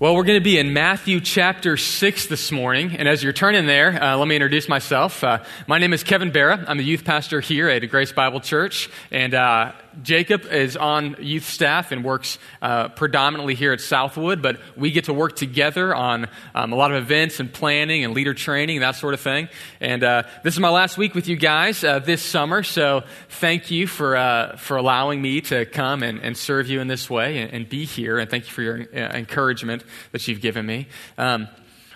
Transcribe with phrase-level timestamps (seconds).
[0.00, 2.96] Well, we're going to be in Matthew chapter 6 this morning.
[2.96, 5.22] And as you're turning there, uh, let me introduce myself.
[5.22, 6.64] Uh, my name is Kevin Barra.
[6.66, 8.88] I'm the youth pastor here at Grace Bible Church.
[9.10, 9.72] And uh,
[10.02, 15.04] Jacob is on youth staff and works uh, predominantly here at Southwood, but we get
[15.04, 18.96] to work together on um, a lot of events and planning and leader training, that
[18.96, 19.48] sort of thing.
[19.80, 23.70] And uh, this is my last week with you guys uh, this summer, so thank
[23.70, 27.38] you for, uh, for allowing me to come and, and serve you in this way
[27.38, 30.88] and, and, be here, and thank you for your uh, encouragement that you've given me.
[31.18, 31.48] Um,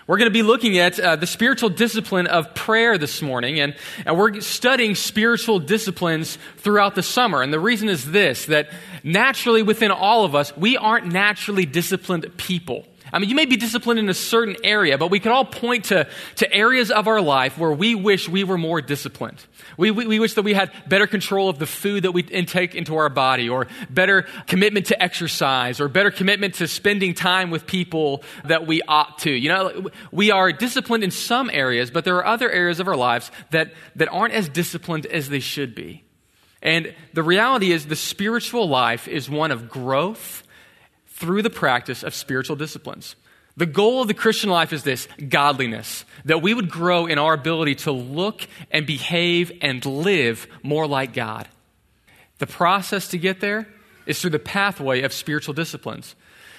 [0.07, 3.75] we're going to be looking at uh, the spiritual discipline of prayer this morning, and,
[4.05, 7.41] and we're studying spiritual disciplines throughout the summer.
[7.41, 8.69] And the reason is this that
[9.03, 12.85] naturally within all of us, we aren't naturally disciplined people.
[13.13, 15.85] I mean, you may be disciplined in a certain area, but we can all point
[15.85, 19.43] to, to areas of our life where we wish we were more disciplined.
[19.77, 22.75] We, we, we, wish that we had better control of the food that we intake
[22.75, 27.67] into our body, or better commitment to exercise, or better commitment to spending time with
[27.67, 29.31] people that we ought to.
[29.31, 32.95] You know, we are disciplined in some areas, but there are other areas of our
[32.95, 36.03] lives that, that aren't as disciplined as they should be.
[36.61, 40.44] And the reality is, the spiritual life is one of growth
[41.15, 43.15] through the practice of spiritual disciplines.
[43.57, 47.33] The goal of the Christian life is this godliness, that we would grow in our
[47.33, 51.47] ability to look and behave and live more like God.
[52.39, 53.65] The process to get there
[54.05, 56.15] is through the pathway of spiritual disciplines.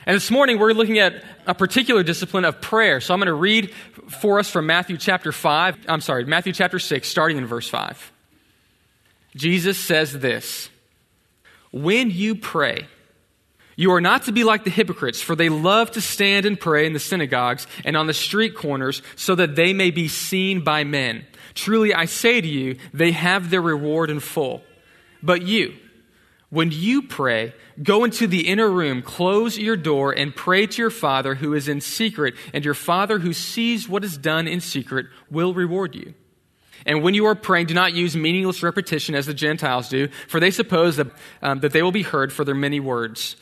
[0.07, 3.01] And this morning we're looking at a particular discipline of prayer.
[3.01, 3.73] So I'm going to read
[4.09, 8.13] for us from Matthew chapter 5, I'm sorry, Matthew chapter 6, starting in verse 5.
[9.35, 10.71] Jesus says this
[11.73, 12.87] When you pray,
[13.77, 16.87] you are not to be like the hypocrites, for they love to stand and pray
[16.87, 20.83] in the synagogues and on the street corners so that they may be seen by
[20.83, 21.27] men.
[21.55, 24.63] Truly, I say to you, they have their reward in full.
[25.23, 25.75] But you,
[26.49, 30.91] when you pray, go into the inner room, close your door, and pray to your
[30.91, 35.07] Father who is in secret, and your Father who sees what is done in secret
[35.31, 36.15] will reward you.
[36.87, 40.41] And when you are praying, do not use meaningless repetition as the Gentiles do, for
[40.41, 41.09] they suppose that,
[41.43, 43.37] um, that they will be heard for their many words.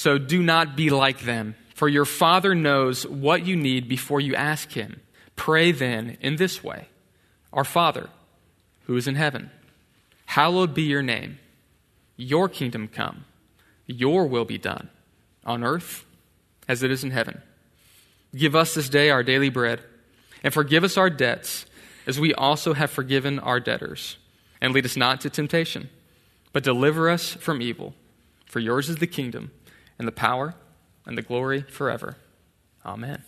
[0.00, 4.34] So do not be like them, for your Father knows what you need before you
[4.34, 5.02] ask Him.
[5.36, 6.88] Pray then in this way
[7.52, 8.08] Our Father,
[8.86, 9.50] who is in heaven,
[10.24, 11.38] hallowed be your name.
[12.16, 13.26] Your kingdom come,
[13.86, 14.88] your will be done,
[15.44, 16.06] on earth
[16.66, 17.42] as it is in heaven.
[18.34, 19.82] Give us this day our daily bread,
[20.42, 21.66] and forgive us our debts,
[22.06, 24.16] as we also have forgiven our debtors.
[24.62, 25.90] And lead us not to temptation,
[26.54, 27.92] but deliver us from evil.
[28.46, 29.50] For yours is the kingdom
[30.00, 30.54] and the power
[31.04, 32.16] and the glory forever.
[32.86, 33.22] Amen.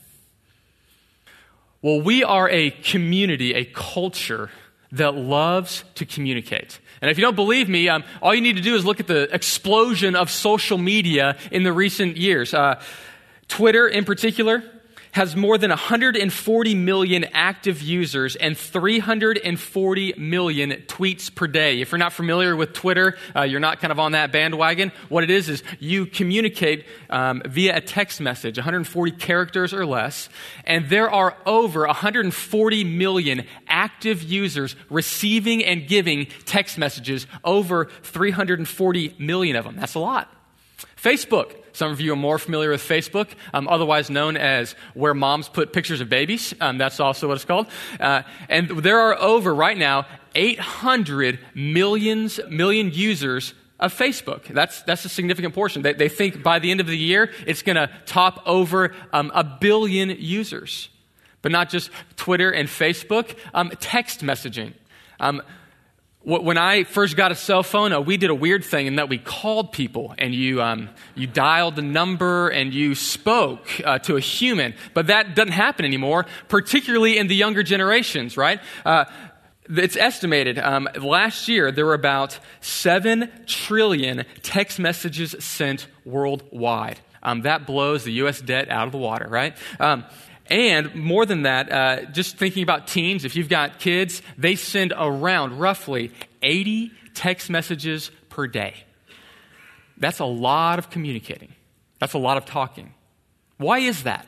[1.83, 4.49] Well, we are a community, a culture
[4.91, 6.81] that loves to communicate.
[7.03, 9.07] And if you don't believe me, um, all you need to do is look at
[9.07, 12.55] the explosion of social media in the recent years.
[12.55, 12.81] Uh,
[13.49, 14.65] Twitter, in particular,
[15.13, 21.81] has more than 140 million active users and 340 million tweets per day.
[21.81, 24.91] If you're not familiar with Twitter, uh, you're not kind of on that bandwagon.
[25.11, 30.31] What it is is you communicate um, via a text message, 140 characters or less,
[30.65, 39.15] and there are over 140 million active users receiving and giving text messages, over 340
[39.19, 39.77] million of them.
[39.77, 40.35] That's a lot.
[40.97, 45.49] Facebook some of you are more familiar with Facebook, um, otherwise known as where moms
[45.49, 46.55] put pictures of babies.
[46.61, 47.67] Um, that's also what it's called.
[47.99, 54.45] Uh, and there are over right now 800 millions, million users of Facebook.
[54.47, 55.83] That's, that's a significant portion.
[55.83, 59.33] They, they think by the end of the year, it's going to top over um,
[59.35, 60.89] a billion users.
[61.43, 64.75] But not just Twitter and Facebook, um, text messaging.
[66.25, 68.97] Um, when I first got a cell phone, uh, we did a weird thing in
[68.97, 73.99] that we called people and you, um, you dialed the number and you spoke uh,
[74.01, 74.75] to a human.
[74.95, 78.61] But that doesn't happen anymore, particularly in the younger generations, right?
[78.85, 79.07] Uh,
[79.69, 87.01] it's estimated um, last year there were about 7 trillion text messages sent worldwide.
[87.23, 88.41] Um, that blows the U.S.
[88.41, 89.57] debt out of the water, right?
[90.53, 94.93] And more than that, uh, just thinking about teens, if you've got kids, they send
[94.95, 96.13] around roughly
[96.43, 98.75] 80 text messages per day.
[99.97, 101.55] That's a lot of communicating.
[102.01, 102.93] That's a lot of talking.
[103.57, 104.27] Why is that?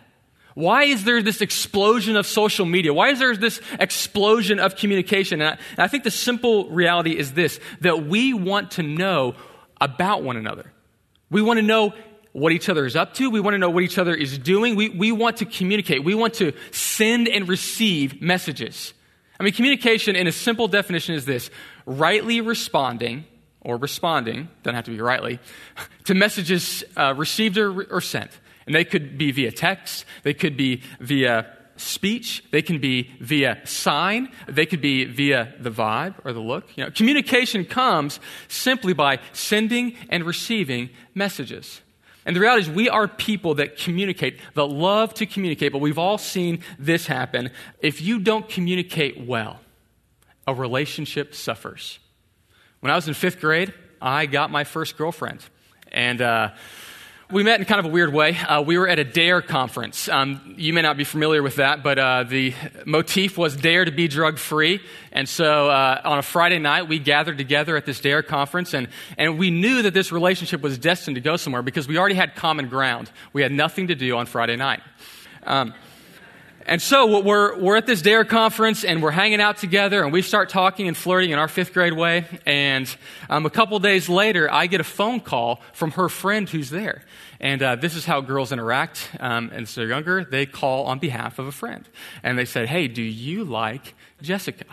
[0.54, 2.94] Why is there this explosion of social media?
[2.94, 5.42] Why is there this explosion of communication?
[5.42, 9.34] And I, and I think the simple reality is this that we want to know
[9.78, 10.72] about one another.
[11.30, 11.92] We want to know
[12.34, 13.30] what each other is up to.
[13.30, 14.74] We want to know what each other is doing.
[14.74, 16.02] We, we want to communicate.
[16.02, 18.92] We want to send and receive messages.
[19.38, 21.48] I mean, communication in a simple definition is this
[21.86, 23.24] rightly responding
[23.60, 25.38] or responding, doesn't have to be rightly,
[26.04, 28.32] to messages uh, received or, or sent.
[28.66, 31.46] And they could be via text, they could be via
[31.76, 36.76] speech, they can be via sign, they could be via the vibe or the look.
[36.76, 41.80] You know, communication comes simply by sending and receiving messages.
[42.26, 45.98] And the reality is, we are people that communicate, that love to communicate, but we've
[45.98, 47.50] all seen this happen.
[47.80, 49.60] If you don't communicate well,
[50.46, 51.98] a relationship suffers.
[52.80, 55.40] When I was in fifth grade, I got my first girlfriend.
[55.92, 56.50] And, uh,
[57.30, 58.36] we met in kind of a weird way.
[58.36, 60.08] Uh, we were at a DARE conference.
[60.08, 62.54] Um, you may not be familiar with that, but uh, the
[62.84, 64.80] motif was Dare to be drug free.
[65.10, 68.88] And so uh, on a Friday night, we gathered together at this DARE conference, and,
[69.16, 72.34] and we knew that this relationship was destined to go somewhere because we already had
[72.34, 73.10] common ground.
[73.32, 74.82] We had nothing to do on Friday night.
[75.44, 75.74] Um,
[76.66, 80.22] and so we're, we're at this DARE conference and we're hanging out together and we
[80.22, 82.24] start talking and flirting in our fifth grade way.
[82.46, 82.94] And
[83.28, 87.02] um, a couple days later, I get a phone call from her friend who's there.
[87.38, 89.10] And uh, this is how girls interact.
[89.20, 91.86] Um, and so they're younger, they call on behalf of a friend.
[92.22, 94.64] And they said, Hey, do you like Jessica?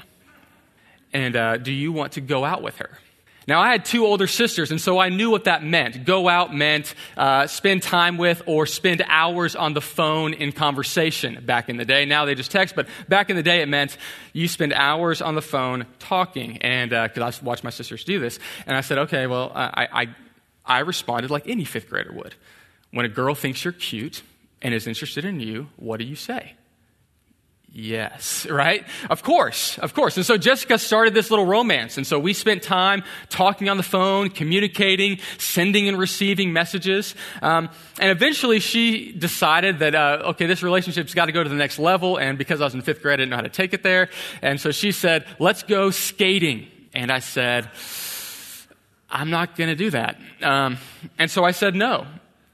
[1.12, 3.01] And uh, do you want to go out with her?
[3.48, 6.06] Now, I had two older sisters, and so I knew what that meant.
[6.06, 11.44] Go out meant uh, spend time with or spend hours on the phone in conversation
[11.44, 12.06] back in the day.
[12.06, 13.98] Now they just text, but back in the day it meant
[14.32, 16.58] you spend hours on the phone talking.
[16.58, 19.88] And because uh, I watched my sisters do this, and I said, okay, well, I,
[19.92, 20.08] I,
[20.64, 22.36] I responded like any fifth grader would.
[22.92, 24.22] When a girl thinks you're cute
[24.62, 26.54] and is interested in you, what do you say?
[27.74, 28.86] Yes, right?
[29.10, 30.18] Of course, of course.
[30.18, 31.98] And so Jessica started this little romance.
[31.98, 37.16] And so we spent time talking on the phone, communicating, sending and receiving messages.
[37.42, 37.70] Um,
[38.00, 41.80] and eventually she decided that, uh, okay, this relationship's got to go to the next
[41.80, 42.18] level.
[42.18, 44.10] And because I was in fifth grade, I didn't know how to take it there.
[44.42, 46.68] And so she said, let's go skating.
[46.94, 47.70] And I said,
[49.10, 50.20] I'm not going to do that.
[50.42, 50.78] Um,
[51.18, 52.06] and so I said no.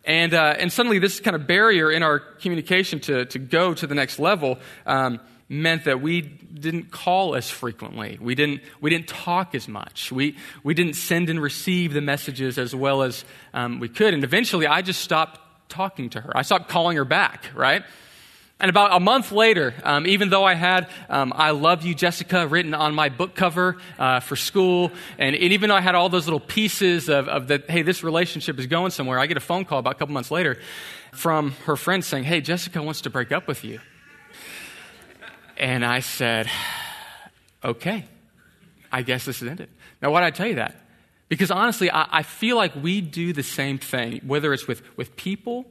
[0.07, 3.86] And, uh, and suddenly, this kind of barrier in our communication to, to go to
[3.86, 5.19] the next level um,
[5.50, 8.18] meant that we didn't call as frequently.
[8.19, 10.09] We didn't, we didn't talk as much.
[10.09, 14.13] We, we didn't send and receive the messages as well as um, we could.
[14.13, 16.36] And eventually, I just stopped talking to her.
[16.36, 17.83] I stopped calling her back, right?
[18.59, 22.48] And about a month later, um, even though I had um, I Love You, Jessica
[22.48, 26.09] written on my book cover uh, for school, and, and, even though I had all
[26.09, 29.42] those little pieces of, of that, hey, this relationship is going somewhere, I get a
[29.42, 30.57] phone call about a couple months later
[31.13, 33.80] from her friend saying, hey, Jessica wants to break up with you.
[35.56, 36.50] And I said,
[37.63, 38.06] okay,
[38.92, 39.69] I guess this is ended.
[40.01, 40.75] Now, why did I tell you that?
[41.30, 45.15] Because honestly, I, I feel like we do the same thing, whether it's with, with
[45.15, 45.65] people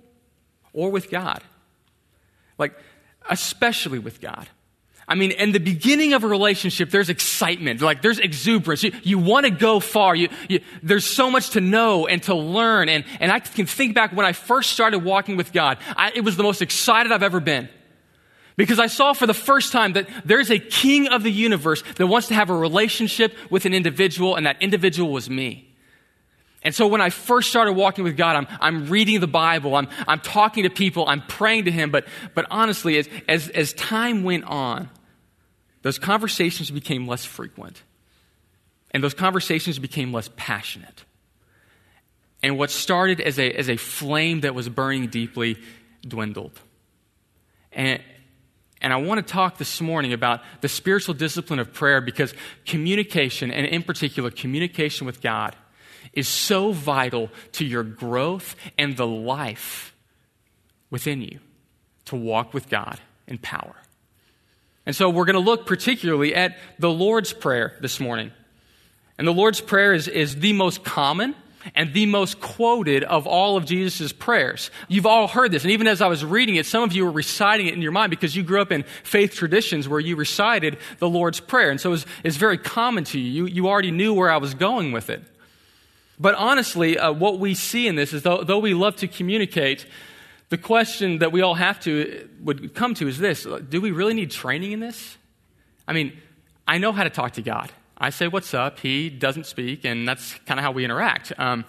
[0.72, 1.42] or with God.
[2.58, 2.74] Like,
[3.28, 4.48] especially with God.
[5.08, 8.82] I mean, in the beginning of a relationship, there's excitement, like there's exuberance.
[8.82, 10.16] You, you want to go far.
[10.16, 12.88] You, you, there's so much to know and to learn.
[12.88, 16.22] And, and I can think back when I first started walking with God, I, it
[16.22, 17.68] was the most excited I've ever been.
[18.56, 22.06] Because I saw for the first time that there's a king of the universe that
[22.06, 25.65] wants to have a relationship with an individual, and that individual was me.
[26.66, 29.86] And so when I first started walking with God, I'm, I'm reading the Bible, I'm,
[30.08, 31.92] I'm talking to people, I'm praying to Him.
[31.92, 34.90] But, but honestly, as, as, as time went on,
[35.82, 37.84] those conversations became less frequent.
[38.90, 41.04] And those conversations became less passionate.
[42.42, 45.58] And what started as a, as a flame that was burning deeply
[46.02, 46.58] dwindled.
[47.70, 48.02] And,
[48.80, 53.52] and I want to talk this morning about the spiritual discipline of prayer because communication,
[53.52, 55.54] and in particular, communication with God,
[56.16, 59.94] is so vital to your growth and the life
[60.90, 61.38] within you
[62.06, 63.76] to walk with God in power.
[64.86, 68.32] And so we're going to look particularly at the Lord's Prayer this morning.
[69.18, 71.34] And the Lord's Prayer is, is the most common
[71.74, 74.70] and the most quoted of all of Jesus' prayers.
[74.86, 75.64] You've all heard this.
[75.64, 77.90] And even as I was reading it, some of you were reciting it in your
[77.90, 81.70] mind because you grew up in faith traditions where you recited the Lord's Prayer.
[81.70, 83.46] And so it's, it's very common to you.
[83.46, 83.52] you.
[83.52, 85.22] You already knew where I was going with it.
[86.18, 89.86] But honestly, uh, what we see in this is though, though we love to communicate,
[90.48, 94.14] the question that we all have to would come to is this do we really
[94.14, 95.16] need training in this?
[95.86, 96.16] I mean,
[96.66, 97.72] I know how to talk to God.
[97.98, 98.80] I say, What's up?
[98.80, 101.32] He doesn't speak, and that's kind of how we interact.
[101.38, 101.64] Um,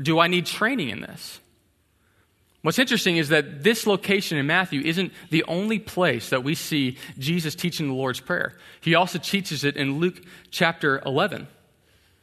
[0.00, 1.40] do I need training in this?
[2.62, 6.98] What's interesting is that this location in Matthew isn't the only place that we see
[7.18, 8.52] Jesus teaching the Lord's Prayer.
[8.82, 10.20] He also teaches it in Luke
[10.50, 11.48] chapter 11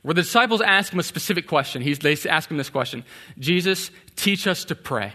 [0.07, 1.81] where the disciples ask him a specific question.
[1.81, 3.03] He's, they ask him this question
[3.39, 5.11] Jesus, teach us to pray.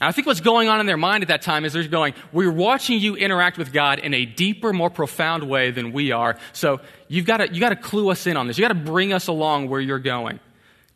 [0.00, 2.14] And I think what's going on in their mind at that time is they're going,
[2.32, 6.38] We're watching you interact with God in a deeper, more profound way than we are.
[6.54, 8.56] So you've got to, you got to clue us in on this.
[8.56, 10.40] You've got to bring us along where you're going.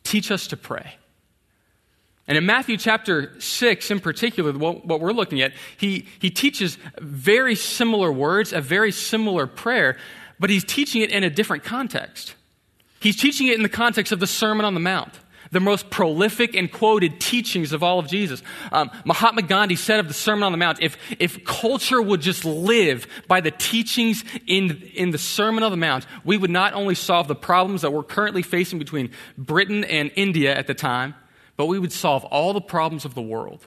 [0.01, 0.95] Teach us to pray.
[2.27, 6.79] And in Matthew chapter 6, in particular, what, what, we're looking at, he, he teaches
[6.99, 9.97] very similar words, a very similar prayer,
[10.39, 12.33] but he's teaching it in a different context.
[13.01, 16.55] He's teaching it in the context of the Sermon on the Mount, the most prolific
[16.55, 18.43] and quoted teachings of all of Jesus.
[18.71, 22.45] Um, Mahatma Gandhi said of the Sermon on the Mount if, if culture would just
[22.45, 26.93] live by the teachings in, in the Sermon on the Mount, we would not only
[26.93, 31.15] solve the problems that we're currently facing between Britain and India at the time,
[31.57, 33.65] but we would solve all the problems of the world.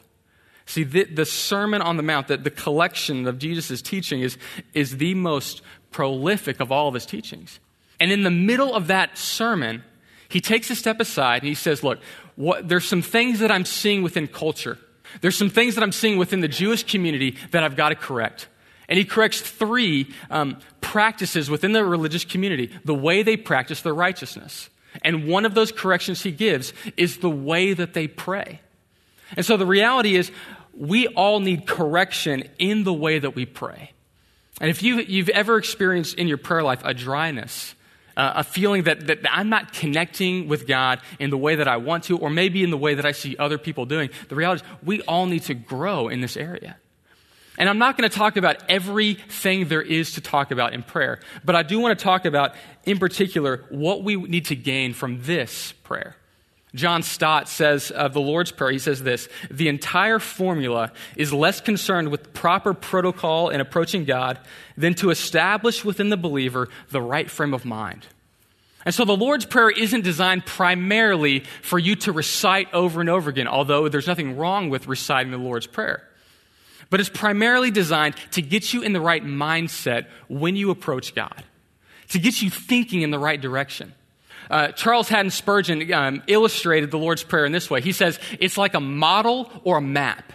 [0.64, 4.38] See, the, the Sermon on the Mount, the, the collection of Jesus' teaching, is,
[4.75, 5.61] is the most
[5.91, 7.59] prolific of all of his teachings.
[8.04, 9.82] And in the middle of that sermon,
[10.28, 12.00] he takes a step aside and he says, Look,
[12.37, 14.76] what, there's some things that I'm seeing within culture.
[15.23, 18.49] There's some things that I'm seeing within the Jewish community that I've got to correct.
[18.90, 23.94] And he corrects three um, practices within the religious community the way they practice their
[23.94, 24.68] righteousness.
[25.00, 28.61] And one of those corrections he gives is the way that they pray.
[29.34, 30.30] And so the reality is,
[30.75, 33.92] we all need correction in the way that we pray.
[34.61, 37.74] And if you, you've ever experienced in your prayer life a dryness,
[38.16, 41.76] uh, a feeling that, that I'm not connecting with God in the way that I
[41.76, 44.11] want to, or maybe in the way that I see other people doing.
[44.28, 46.76] The reality is, we all need to grow in this area.
[47.56, 51.21] And I'm not going to talk about everything there is to talk about in prayer,
[51.44, 52.54] but I do want to talk about,
[52.85, 56.16] in particular, what we need to gain from this prayer.
[56.75, 61.61] John Stott says of the Lord's Prayer, he says this The entire formula is less
[61.61, 64.38] concerned with proper protocol in approaching God
[64.76, 68.07] than to establish within the believer the right frame of mind.
[68.85, 73.31] And so the Lord's Prayer isn't designed primarily for you to recite over and over
[73.31, 76.07] again, although there's nothing wrong with reciting the Lord's Prayer.
[76.90, 81.45] But it's primarily designed to get you in the right mindset when you approach God,
[82.09, 83.95] to get you thinking in the right direction.
[84.50, 87.80] Uh, Charles Haddon Spurgeon um, illustrated the Lord's Prayer in this way.
[87.80, 90.32] He says, it's like a model or a map.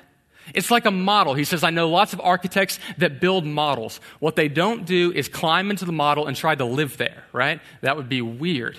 [0.54, 1.36] It's like a model.
[1.36, 4.00] He says, I know lots of architects that build models.
[4.20, 7.62] What they don't do is climb into the model and try to live there, right?
[7.82, 8.78] That would be weird.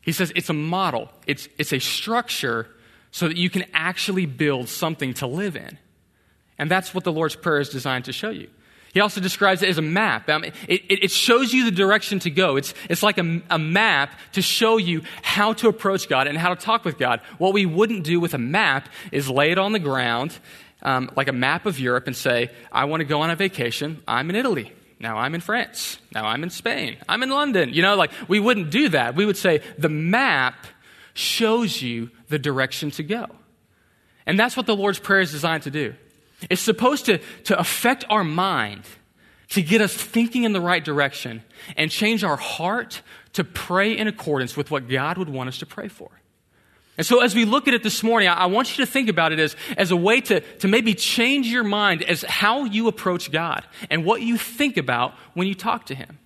[0.00, 2.68] He says, it's a model, it's, it's a structure
[3.10, 5.78] so that you can actually build something to live in.
[6.58, 8.48] And that's what the Lord's Prayer is designed to show you.
[8.94, 10.28] He also describes it as a map.
[10.30, 12.54] Um, it, it, shows you the direction to go.
[12.54, 16.54] It's, it's like a, a map to show you how to approach God and how
[16.54, 17.20] to talk with God.
[17.38, 20.38] What we wouldn't do with a map is lay it on the ground,
[20.82, 24.00] um, like a map of Europe, and say, I want to go on a vacation.
[24.06, 24.72] I'm in Italy.
[25.00, 25.98] Now I'm in France.
[26.14, 26.96] Now I'm in Spain.
[27.08, 27.74] I'm in London.
[27.74, 29.16] You know, like we wouldn't do that.
[29.16, 30.54] We would say, the map
[31.14, 33.26] shows you the direction to go.
[34.24, 35.94] And that's what the Lord's Prayer is designed to do.
[36.50, 38.84] It's supposed to, to affect our mind,
[39.50, 41.42] to get us thinking in the right direction,
[41.76, 43.02] and change our heart
[43.34, 46.10] to pray in accordance with what God would want us to pray for.
[46.96, 49.32] And so, as we look at it this morning, I, want you to think about
[49.32, 53.32] it as, as a way to, to maybe change your mind as how you approach
[53.32, 56.18] God and what you think about when you talk to Him.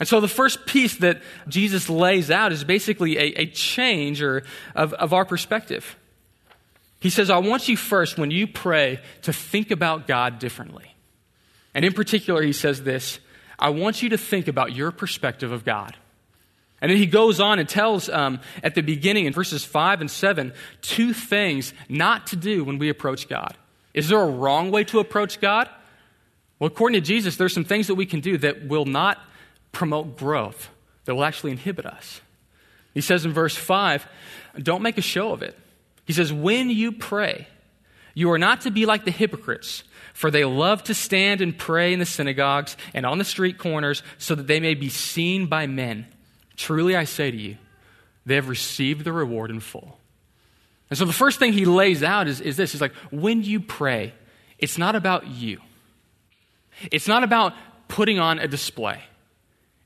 [0.00, 4.44] And so, the first piece that Jesus lays out is basically a, a change or,
[4.74, 5.96] of, of our perspective.
[7.04, 10.96] He says, I want you first, when you pray, to think about God differently.
[11.74, 13.20] And in particular, he says this
[13.58, 15.98] I want you to think about your perspective of God.
[16.80, 20.10] And then he goes on and tells um, at the beginning in verses 5 and
[20.10, 23.54] 7 two things not to do when we approach God.
[23.92, 25.68] Is there a wrong way to approach God?
[26.58, 29.18] Well, according to Jesus, there's some things that we can do that will not
[29.72, 30.70] promote growth,
[31.04, 32.22] that will actually inhibit us.
[32.94, 34.06] He says in verse 5
[34.62, 35.58] don't make a show of it.
[36.04, 37.48] He says, When you pray,
[38.14, 41.92] you are not to be like the hypocrites, for they love to stand and pray
[41.92, 45.66] in the synagogues and on the street corners so that they may be seen by
[45.66, 46.06] men.
[46.56, 47.56] Truly I say to you,
[48.24, 49.98] they have received the reward in full.
[50.90, 53.60] And so the first thing he lays out is, is this He's like, when you
[53.60, 54.14] pray,
[54.58, 55.60] it's not about you,
[56.92, 57.54] it's not about
[57.88, 59.02] putting on a display.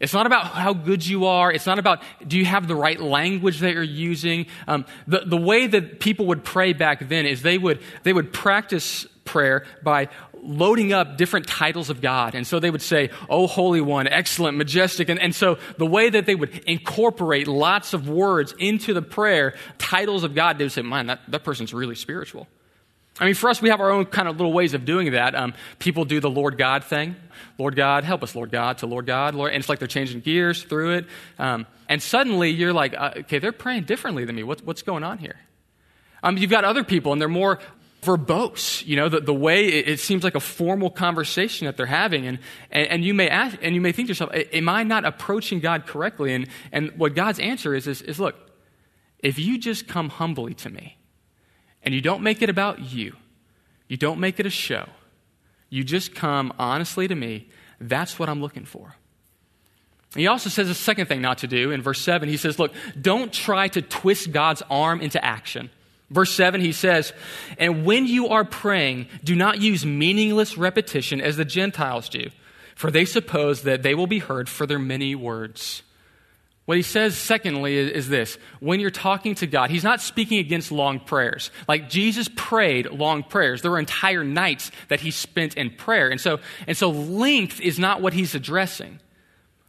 [0.01, 1.51] It's not about how good you are.
[1.53, 4.47] It's not about do you have the right language that you're using.
[4.69, 8.33] Um, the, the way that people would pray back then is they would, they would
[8.33, 10.09] practice prayer by
[10.41, 12.35] loading up different titles of God.
[12.35, 15.09] And so they would say, Oh, Holy One, excellent, majestic.
[15.09, 19.55] And, and so the way that they would incorporate lots of words into the prayer,
[19.79, 22.47] titles of God, they would say, Man, that, that person's really spiritual.
[23.21, 25.35] I mean, for us, we have our own kind of little ways of doing that.
[25.35, 27.17] Um, people do the Lord God thing.
[27.59, 29.35] Lord God, help us, Lord God, to Lord God.
[29.35, 31.07] Lord, and it's like they're changing gears through it.
[31.39, 34.45] Um, and suddenly you're like, uh, okay, they're praying differently than me.
[34.45, 35.37] What, what's going on here?
[36.23, 37.59] Um, you've got other people, and they're more
[38.03, 38.87] verbose.
[38.87, 42.27] You know, the, the way it, it, seems like a formal conversation that they're having.
[42.27, 42.39] And,
[42.71, 45.61] and, and, you may ask, and you may think to yourself, am I not approaching
[45.61, 46.35] God correctly?
[46.35, 48.37] And, and what God's answer is, is, is look,
[49.21, 50.98] if you just come humbly to me,
[51.83, 53.17] and you don't make it about you,
[53.89, 54.89] you don't make it a show,
[55.71, 57.49] you just come honestly to me,
[57.81, 58.95] that's what I'm looking for.
[60.15, 62.29] He also says a second thing not to do in verse 7.
[62.29, 65.71] He says, Look, don't try to twist God's arm into action.
[66.11, 67.13] Verse 7, he says,
[67.59, 72.31] And when you are praying, do not use meaningless repetition as the Gentiles do,
[72.75, 75.83] for they suppose that they will be heard for their many words.
[76.69, 80.71] What he says, secondly, is this when you're talking to God, he's not speaking against
[80.71, 81.51] long prayers.
[81.67, 83.63] Like Jesus prayed long prayers.
[83.63, 86.11] There were entire nights that he spent in prayer.
[86.11, 89.01] And so, and so length is not what he's addressing.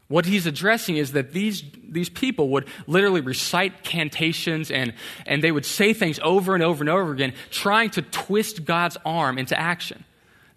[0.10, 4.94] What he's addressing is that these, these people would literally recite cantations and,
[5.26, 8.98] and they would say things over and over and over again, trying to twist God's
[9.06, 10.04] arm into action.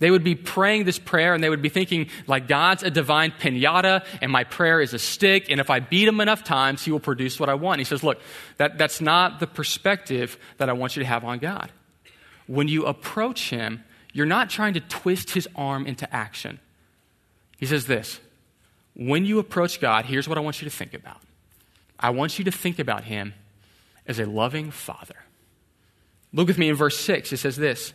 [0.02, 3.30] They would be praying this prayer and they would be thinking, like, God's a divine
[3.30, 6.90] pinata and my prayer is a stick, and if I beat him enough times, he
[6.90, 7.78] will produce what I want.
[7.78, 8.20] He says, Look,
[8.56, 11.70] that, that's not the perspective that I want you to have on God.
[12.48, 16.58] When you approach him, you're not trying to twist his arm into action.
[17.58, 18.18] He says this
[18.94, 21.20] when you approach God, here's what I want you to think about
[21.98, 23.34] I want you to think about Him
[24.06, 25.16] as a loving Father.
[26.32, 27.32] Look with me in verse 6.
[27.32, 27.94] It says this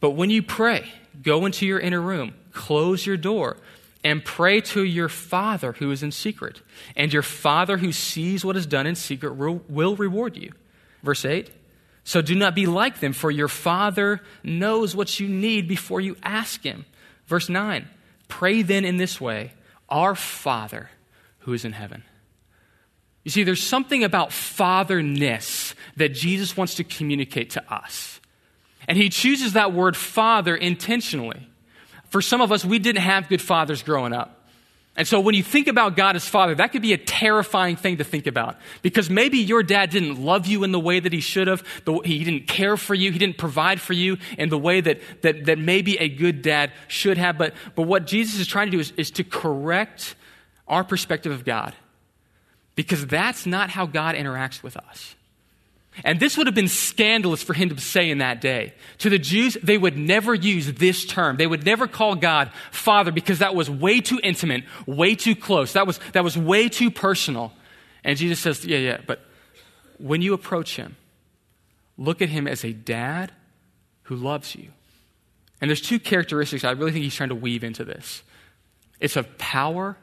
[0.00, 0.90] But when you pray,
[1.22, 3.56] go into your inner room, close your door,
[4.04, 6.62] and pray to your Father who is in secret.
[6.96, 10.52] And your Father who sees what is done in secret will reward you.
[11.02, 11.50] Verse 8.
[12.04, 16.16] So do not be like them, for your Father knows what you need before you
[16.22, 16.86] ask Him.
[17.26, 17.86] Verse 9.
[18.28, 19.52] Pray then in this way
[19.88, 20.90] our Father
[21.40, 22.04] who is in heaven.
[23.24, 28.17] You see, there's something about fatherness that Jesus wants to communicate to us.
[28.88, 31.46] And he chooses that word father intentionally.
[32.08, 34.34] For some of us, we didn't have good fathers growing up.
[34.96, 37.98] And so when you think about God as Father, that could be a terrifying thing
[37.98, 38.56] to think about.
[38.82, 41.62] Because maybe your dad didn't love you in the way that he should have,
[42.04, 45.44] he didn't care for you, he didn't provide for you in the way that, that,
[45.44, 47.38] that maybe a good dad should have.
[47.38, 50.16] But, but what Jesus is trying to do is, is to correct
[50.66, 51.74] our perspective of God.
[52.74, 55.14] Because that's not how God interacts with us.
[56.04, 58.74] And this would have been scandalous for him to say in that day.
[58.98, 61.36] To the Jews, they would never use this term.
[61.36, 65.72] They would never call God Father because that was way too intimate, way too close.
[65.72, 67.52] That was, that was way too personal.
[68.04, 69.20] And Jesus says, Yeah, yeah, but
[69.98, 70.96] when you approach him,
[71.96, 73.32] look at him as a dad
[74.04, 74.70] who loves you.
[75.60, 78.22] And there's two characteristics I really think he's trying to weave into this
[79.00, 79.96] it's of power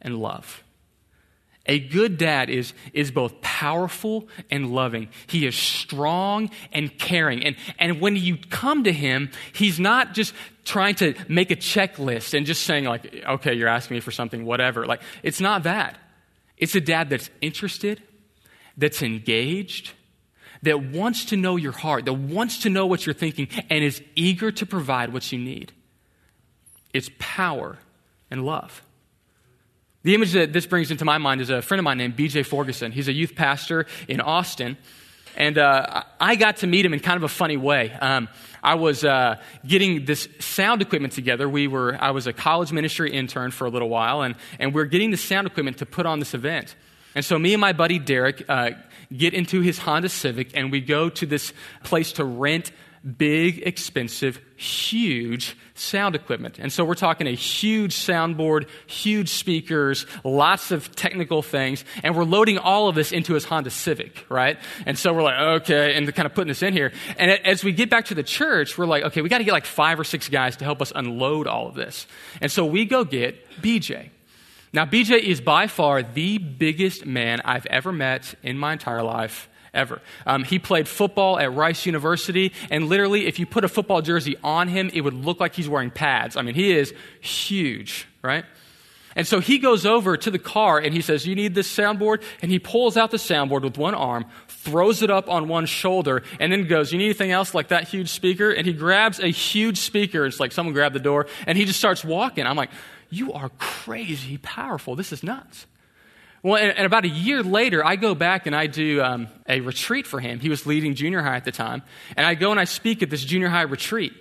[0.00, 0.62] and love.
[1.68, 5.10] A good dad is, is both powerful and loving.
[5.26, 7.44] He is strong and caring.
[7.44, 10.32] And, and when you come to him, he's not just
[10.64, 14.46] trying to make a checklist and just saying, like, okay, you're asking me for something,
[14.46, 14.86] whatever.
[14.86, 15.98] Like, it's not that.
[16.56, 18.02] It's a dad that's interested,
[18.76, 19.92] that's engaged,
[20.62, 24.02] that wants to know your heart, that wants to know what you're thinking, and is
[24.14, 25.72] eager to provide what you need.
[26.92, 27.78] It's power
[28.30, 28.82] and love.
[30.08, 32.46] The image that this brings into my mind is a friend of mine named BJ
[32.46, 32.92] Ferguson.
[32.92, 34.78] He's a youth pastor in Austin.
[35.36, 37.92] And uh, I got to meet him in kind of a funny way.
[37.92, 38.30] Um,
[38.62, 41.46] I was uh, getting this sound equipment together.
[41.46, 44.80] We were, I was a college ministry intern for a little while, and, and we
[44.80, 46.74] are getting the sound equipment to put on this event.
[47.14, 48.70] And so me and my buddy Derek uh,
[49.14, 51.52] get into his Honda Civic, and we go to this
[51.84, 52.72] place to rent
[53.16, 56.58] big, expensive, huge sound equipment.
[56.58, 62.24] And so we're talking a huge soundboard, huge speakers, lots of technical things, and we're
[62.24, 64.58] loading all of this into his Honda Civic, right?
[64.86, 66.92] And so we're like, okay, and kind of putting this in here.
[67.16, 69.52] And as we get back to the church, we're like, okay, we got to get
[69.52, 72.06] like five or six guys to help us unload all of this.
[72.40, 74.10] And so we go get BJ.
[74.72, 79.48] Now, BJ is by far the biggest man I've ever met in my entire life
[79.74, 80.00] ever.
[80.26, 84.36] Um, he played football at Rice University, and literally, if you put a football jersey
[84.42, 86.36] on him, it would look like he's wearing pads.
[86.36, 88.44] I mean, he is huge, right?
[89.18, 92.22] And so he goes over to the car and he says, You need this soundboard?
[92.40, 96.22] And he pulls out the soundboard with one arm, throws it up on one shoulder,
[96.38, 98.50] and then goes, You need anything else like that huge speaker?
[98.50, 100.24] And he grabs a huge speaker.
[100.24, 102.46] It's like someone grabbed the door, and he just starts walking.
[102.46, 102.70] I'm like,
[103.10, 104.94] You are crazy powerful.
[104.94, 105.66] This is nuts.
[106.42, 110.06] Well, and, about a year later, I go back and I do um, a retreat
[110.06, 110.38] for him.
[110.38, 111.82] He was leading junior high at the time.
[112.16, 114.12] And I go and I speak at this junior high retreat.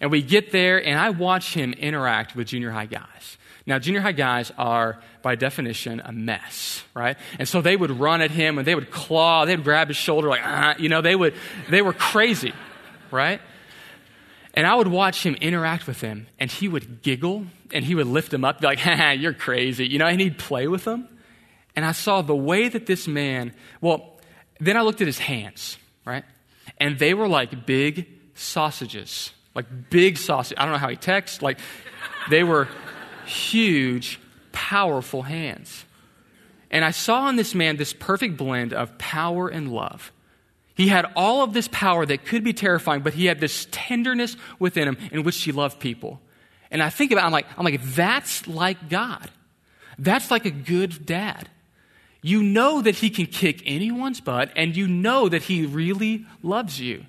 [0.00, 3.38] And we get there, and I watch him interact with junior high guys.
[3.66, 7.16] Now, junior high guys are, by definition, a mess, right?
[7.38, 10.28] And so they would run at him and they would claw, they'd grab his shoulder,
[10.28, 11.34] like, ah, you know, they, would,
[11.68, 12.52] they were crazy,
[13.10, 13.40] right?
[14.54, 18.06] And I would watch him interact with them, and he would giggle and he would
[18.06, 21.08] lift them up, be like, ha, you're crazy, you know, and he'd play with them
[21.76, 24.18] and I saw the way that this man, well,
[24.60, 26.24] then I looked at his hands, right?
[26.76, 30.56] and they were like big sausages, like big sausage.
[30.58, 31.58] I don't know how he texts, like
[32.30, 32.68] they were
[33.26, 34.20] huge,
[34.52, 35.84] powerful hands.
[36.70, 40.12] And I saw in this man this perfect blend of power and love.
[40.74, 44.36] He had all of this power that could be terrifying, but he had this tenderness
[44.58, 46.20] within him in which he loved people.
[46.70, 49.30] And I think about it, I'm like, I'm like, that's like God.
[49.98, 51.48] That's like a good dad.
[52.20, 56.80] You know that he can kick anyone's butt, and you know that he really loves
[56.80, 57.04] you.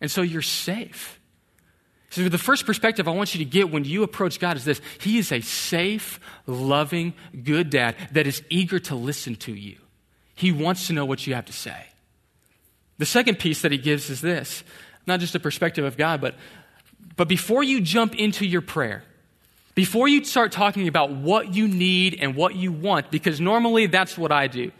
[0.00, 1.18] And so you're safe.
[2.10, 4.80] So, the first perspective I want you to get when you approach God is this
[5.00, 7.12] He is a safe, loving,
[7.44, 9.76] good dad that is eager to listen to you.
[10.34, 11.86] He wants to know what you have to say.
[12.96, 14.64] The second piece that he gives is this
[15.06, 16.34] not just a perspective of God, but,
[17.16, 19.02] but before you jump into your prayer,
[19.78, 24.18] before you start talking about what you need and what you want, because normally that's
[24.18, 24.72] what I do.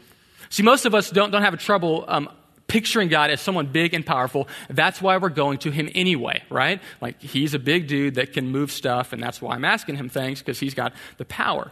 [0.48, 2.28] See, most of us don't, don't have a trouble um,
[2.66, 4.48] picturing God as someone big and powerful.
[4.68, 6.82] That's why we're going to him anyway, right?
[7.00, 10.08] Like, he's a big dude that can move stuff, and that's why I'm asking him
[10.08, 11.70] things, because he's got the power.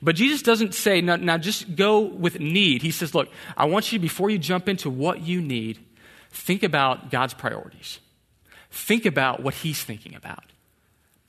[0.00, 2.80] But Jesus doesn't say, now, now just go with need.
[2.80, 5.80] He says, look, I want you, before you jump into what you need,
[6.30, 8.00] think about God's priorities.
[8.70, 10.44] Think about what he's thinking about.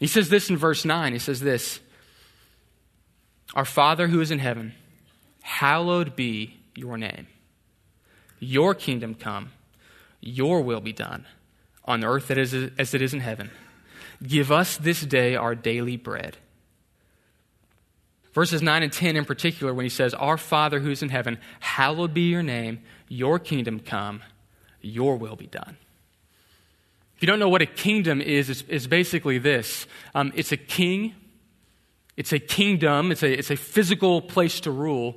[0.04, 1.14] He says this in verse 9.
[1.14, 1.80] He says this
[3.56, 4.74] Our Father who is in heaven,
[5.42, 7.28] hallowed be your name.
[8.38, 9.54] Your kingdom come,
[10.20, 11.26] your will be done
[11.86, 13.50] on earth as it is in heaven.
[14.22, 16.36] Give us this day our daily bread.
[18.34, 21.38] Verses 9 and 10 in particular, when he says, Our Father who is in heaven,
[21.62, 24.22] hallowed be your name, your kingdom come,
[24.82, 25.78] your will be done
[27.24, 31.16] you don't know what a kingdom is, it's, it's basically this um, it's a king,
[32.18, 35.16] it's a kingdom, it's a, it's a physical place to rule,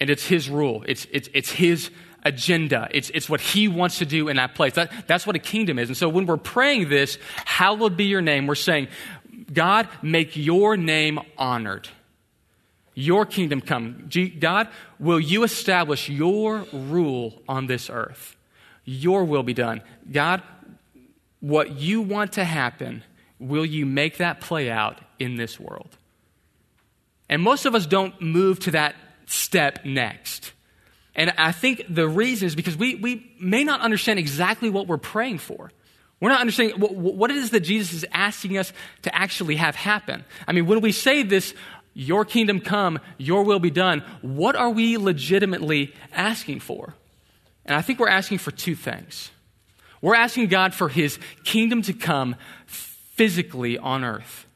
[0.00, 1.90] and it's his rule, it's, it's, it's his
[2.24, 2.88] agenda.
[2.90, 4.74] It's, it's what he wants to do in that place.
[4.74, 5.88] That, that's what a kingdom is.
[5.88, 8.88] And so when we're praying this, hallowed be your name, we're saying,
[9.52, 11.88] God, make your name honored.
[12.94, 14.10] Your kingdom come.
[14.40, 18.36] God, will you establish your rule on this earth?
[18.84, 19.82] Your will be done.
[20.10, 20.42] God,
[21.40, 23.02] what you want to happen,
[23.38, 25.96] will you make that play out in this world?
[27.28, 28.94] And most of us don't move to that
[29.26, 30.52] step next.
[31.14, 34.98] And I think the reason is because we, we may not understand exactly what we're
[34.98, 35.70] praying for.
[36.20, 38.72] We're not understanding what, what it is that Jesus is asking us
[39.02, 40.24] to actually have happen.
[40.46, 41.54] I mean, when we say this,
[41.94, 46.94] your kingdom come, your will be done, what are we legitimately asking for?
[47.64, 49.30] And I think we're asking for two things.
[50.00, 54.46] We're asking God for his kingdom to come physically on earth.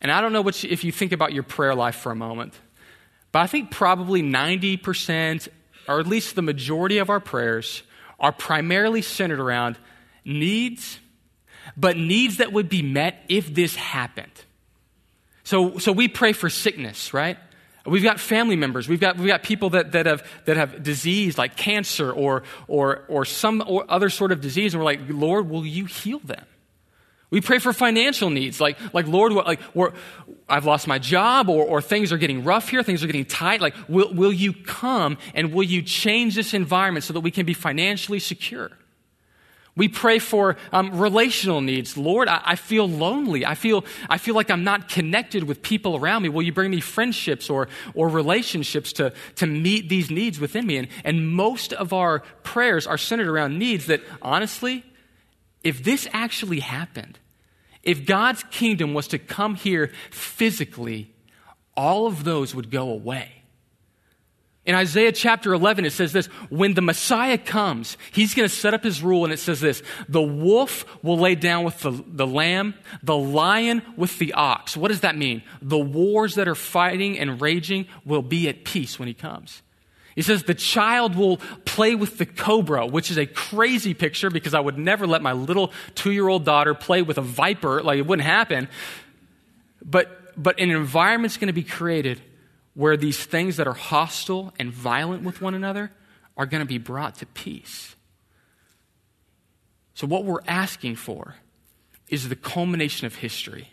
[0.00, 2.54] And I don't know you, if you think about your prayer life for a moment,
[3.32, 5.48] but I think probably 90%,
[5.88, 7.82] or at least the majority of our prayers,
[8.18, 9.78] are primarily centered around
[10.24, 10.98] needs,
[11.76, 14.32] but needs that would be met if this happened.
[15.44, 17.38] So, so we pray for sickness, right?
[17.90, 18.88] We've got family members.
[18.88, 23.04] We've got, we've got people that, that, have, that have disease like cancer or, or,
[23.08, 26.44] or some or other sort of disease, and we're like, Lord, will you heal them?
[27.30, 29.60] We pray for financial needs, like, like Lord, like,
[30.48, 33.60] I've lost my job, or, or things are getting rough here, things are getting tight.
[33.60, 37.46] Like, will, will you come and will you change this environment so that we can
[37.46, 38.70] be financially secure?
[39.76, 41.96] We pray for um, relational needs.
[41.96, 43.46] Lord, I, I, feel lonely.
[43.46, 46.28] I feel, I feel like I'm not connected with people around me.
[46.28, 50.76] Will you bring me friendships or, or relationships to, to meet these needs within me?
[50.76, 54.84] And, and most of our prayers are centered around needs that, honestly,
[55.62, 57.18] if this actually happened,
[57.82, 61.14] if God's kingdom was to come here physically,
[61.76, 63.39] all of those would go away.
[64.66, 68.74] In Isaiah chapter 11, it says this when the Messiah comes, he's going to set
[68.74, 72.26] up his rule, and it says this the wolf will lay down with the, the
[72.26, 74.76] lamb, the lion with the ox.
[74.76, 75.42] What does that mean?
[75.62, 79.62] The wars that are fighting and raging will be at peace when he comes.
[80.14, 84.52] He says the child will play with the cobra, which is a crazy picture because
[84.52, 87.82] I would never let my little two year old daughter play with a viper.
[87.82, 88.68] Like it wouldn't happen.
[89.82, 92.20] But, but an environment's going to be created
[92.74, 95.90] where these things that are hostile and violent with one another
[96.36, 97.94] are going to be brought to peace.
[99.94, 101.34] So, what we're asking for
[102.08, 103.68] is the culmination of history.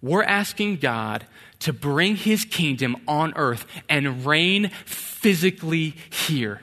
[0.00, 1.26] We're asking God
[1.60, 6.62] to bring his kingdom on earth and reign physically here.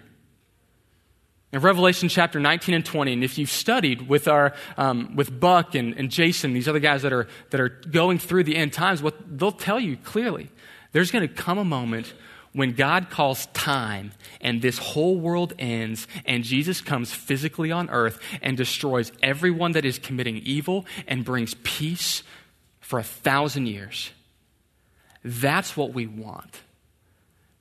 [1.51, 5.75] In Revelation chapter 19 and 20, and if you've studied with, our, um, with Buck
[5.75, 9.01] and, and Jason, these other guys that are, that are going through the end times,
[9.01, 10.49] what they'll tell you clearly
[10.95, 12.13] there's going to come a moment
[12.53, 18.17] when God calls time and this whole world ends and Jesus comes physically on earth
[18.41, 22.23] and destroys everyone that is committing evil and brings peace
[22.79, 24.11] for a thousand years.
[25.21, 26.61] That's what we want.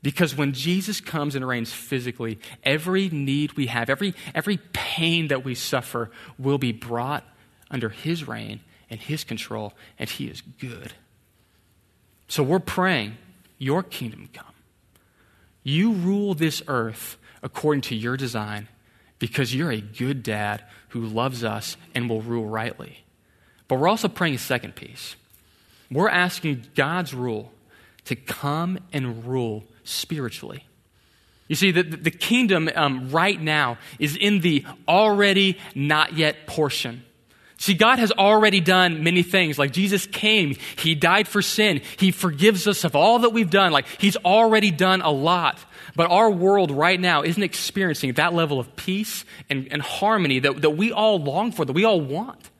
[0.00, 5.44] Because when Jesus comes and reigns physically, every need we have, every, every pain that
[5.44, 7.24] we suffer will be brought
[7.68, 10.92] under his reign and his control, and he is good.
[12.28, 13.16] So we're praying,
[13.58, 14.46] Your kingdom come.
[15.62, 18.68] You rule this earth according to your design
[19.18, 23.04] because you're a good dad who loves us and will rule rightly.
[23.68, 25.16] But we're also praying a second piece.
[25.90, 27.52] We're asking God's rule
[28.04, 30.66] to come and rule spiritually.
[31.48, 37.04] You see, the, the kingdom um, right now is in the already not yet portion.
[37.56, 39.58] See, God has already done many things.
[39.58, 43.72] Like Jesus came, He died for sin, He forgives us of all that we've done.
[43.72, 45.58] Like He's already done a lot.
[45.96, 50.62] But our world right now isn't experiencing that level of peace and, and harmony that,
[50.62, 52.50] that we all long for, that we all want.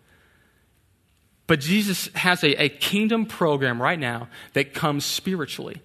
[1.46, 5.82] But Jesus has a, a kingdom program right now that comes spiritually.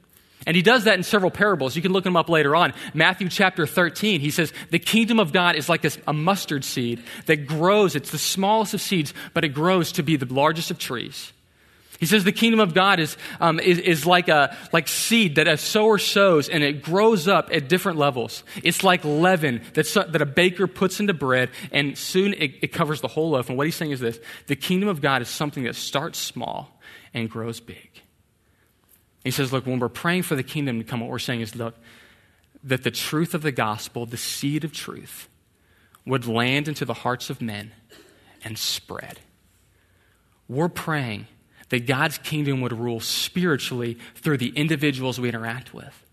[0.49, 1.75] And he does that in several parables.
[1.75, 2.73] You can look them up later on.
[2.95, 7.03] Matthew chapter 13, he says, The kingdom of God is like a, a, mustard seed
[7.27, 7.95] that grows.
[7.95, 11.33] It's the smallest of seeds, but it grows to be the largest of trees.
[11.99, 15.47] He says the kingdom of God is, um, is, is, like a like seed that
[15.47, 18.43] a sower sows and it grows up at different levels.
[18.63, 23.01] It's like leaven that, that a baker puts into bread and soon it, it covers
[23.01, 23.49] the whole loaf.
[23.49, 26.81] And what he's saying is this the kingdom of God is something that starts small
[27.13, 28.01] and grows big.
[29.23, 31.55] He says, look, when we're praying for the kingdom to come, what we're saying is,
[31.55, 31.75] look,
[32.63, 35.27] that the truth of the gospel, the seed of truth,
[36.05, 37.71] would land into the hearts of men
[38.43, 39.19] and spread.
[40.47, 41.27] We're praying
[41.69, 46.05] that God's kingdom would rule spiritually through the individuals we interact with.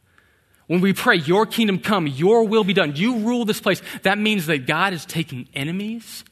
[0.67, 4.19] When we pray, Your kingdom come, Your will be done, you rule this place, that
[4.19, 6.25] means that God is taking enemies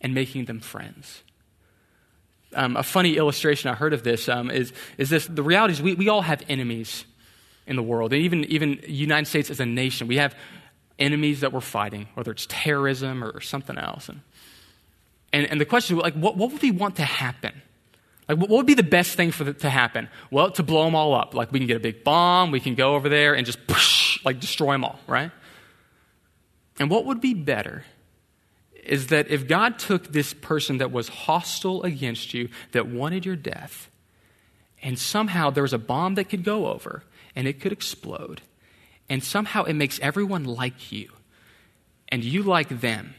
[0.00, 1.22] and making them friends.
[2.54, 5.82] Um, a funny illustration I heard of this um, is, is this the reality is
[5.82, 7.04] we, we all have enemies
[7.66, 8.12] in the world.
[8.12, 10.34] And even, even United States as a nation, we have
[10.98, 14.08] enemies that we're fighting, whether it's terrorism or, or something else.
[14.08, 14.20] And,
[15.32, 17.62] and, and the question is, like, what, what would we want to happen?
[18.28, 20.08] Like, what would be the best thing for the, to happen?
[20.30, 21.34] Well, to blow them all up.
[21.34, 24.24] Like, we can get a big bomb, we can go over there and just, push,
[24.24, 25.30] like, destroy them all, right?
[26.78, 27.84] And what would be better
[28.84, 33.36] is that if God took this person that was hostile against you, that wanted your
[33.36, 33.90] death,
[34.82, 37.04] and somehow there was a bomb that could go over
[37.36, 38.42] and it could explode,
[39.08, 41.10] and somehow it makes everyone like you,
[42.08, 43.14] and you like them.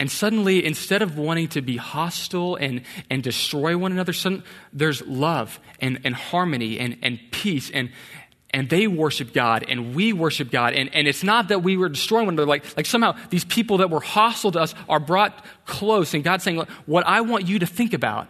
[0.00, 5.06] And suddenly, instead of wanting to be hostile and, and destroy one another, sudden, there's
[5.06, 7.70] love and, and harmony and, and peace.
[7.70, 7.90] And,
[8.54, 10.74] and they worship God and we worship God.
[10.74, 12.46] And, and it's not that we were destroying one another.
[12.46, 16.14] Like, like somehow these people that were hostile to us are brought close.
[16.14, 18.28] And God's saying, what I want you to think about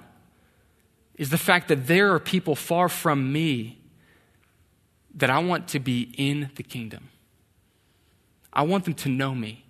[1.16, 3.78] is the fact that there are people far from me
[5.16, 7.10] that I want to be in the kingdom.
[8.50, 9.66] I want them to know me.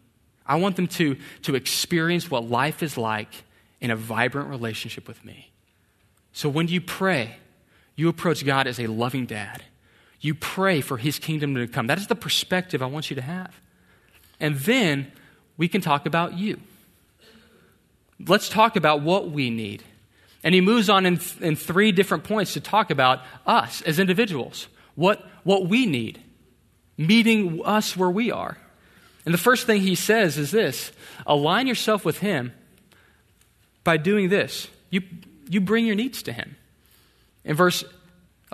[0.47, 3.43] I want them to, to experience what life is like
[3.81, 5.51] in a vibrant relationship with me.
[6.33, 7.39] So when you pray,
[7.97, 9.65] you approach God as a loving dad
[10.25, 11.89] you pray for his kingdom to come.
[11.89, 13.55] That is the perspective I want you to have.
[14.41, 15.13] And then
[15.59, 16.61] we can talk about you.
[18.27, 19.83] Let's talk about what we need.
[20.43, 24.69] And he moves on in, in three different points to talk about us as individuals,
[24.95, 26.23] what, what we need,
[26.97, 28.57] meeting us where we are.
[29.27, 30.91] And the first thing he says is this
[31.27, 32.53] align yourself with him
[33.85, 34.69] by doing this.
[34.89, 35.03] You,
[35.51, 36.57] you bring your needs to him.
[37.45, 37.85] In verse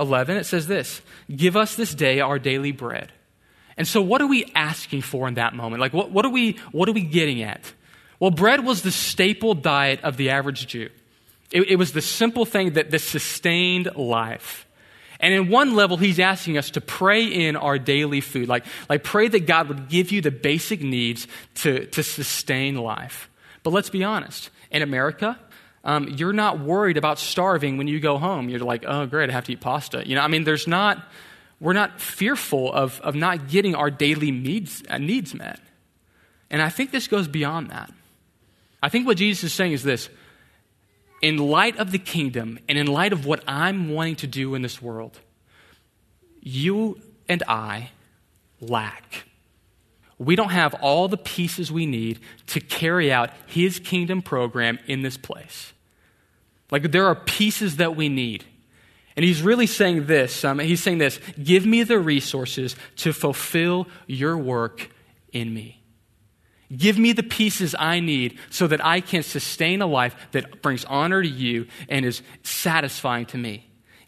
[0.00, 1.02] 11, it says this
[1.34, 3.12] Give us this day our daily bread.
[3.76, 5.80] And so, what are we asking for in that moment?
[5.80, 7.72] Like, what, what, are, we, what are we getting at?
[8.18, 10.90] Well, bread was the staple diet of the average Jew,
[11.52, 14.66] it, it was the simple thing that, that sustained life.
[15.22, 18.48] And in one level, he's asking us to pray in our daily food.
[18.48, 23.28] Like, like pray that God would give you the basic needs to, to sustain life.
[23.62, 24.48] But let's be honest.
[24.70, 25.38] In America,
[25.84, 28.48] um, you're not worried about starving when you go home.
[28.48, 30.06] You're like, oh, great, I have to eat pasta.
[30.06, 31.02] You know, I mean, there's not,
[31.58, 35.58] we're not fearful of, of not getting our daily needs, uh, needs met.
[36.50, 37.92] And I think this goes beyond that.
[38.82, 40.08] I think what Jesus is saying is this
[41.22, 44.62] in light of the kingdom and in light of what I'm wanting to do in
[44.62, 45.18] this world,
[46.40, 47.90] you and I
[48.60, 49.24] lack
[50.20, 55.00] we don't have all the pieces we need to carry out his kingdom program in
[55.00, 55.72] this place.
[56.70, 58.44] Like there are pieces that we need.
[59.16, 60.44] And he's really saying this.
[60.44, 64.90] Um, he's saying this Give me the resources to fulfill your work
[65.33, 65.83] in me.
[66.76, 70.85] Give me the pieces I need so that I can sustain a life that brings
[70.85, 73.66] honor to you and is satisfying to me.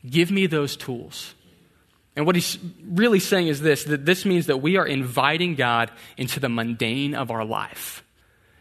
[0.08, 1.34] Give me those tools.
[2.14, 5.90] And what he's really saying is this that this means that we are inviting God
[6.16, 8.04] into the mundane of our life.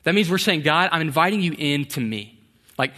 [0.04, 2.40] That means we're saying, God, I'm inviting you into me.
[2.78, 2.94] Like,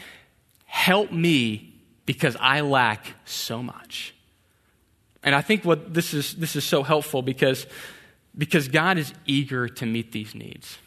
[0.66, 1.74] help me
[2.06, 4.13] because I lack so much.
[5.24, 7.66] And I think what this is this is so helpful because,
[8.38, 10.78] because God is eager to meet these needs.